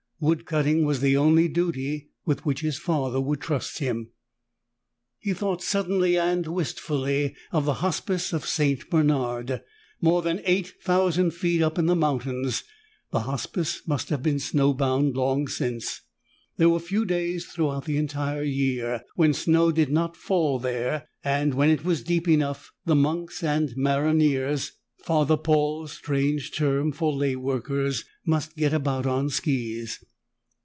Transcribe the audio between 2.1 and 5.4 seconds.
with which his father would trust him. He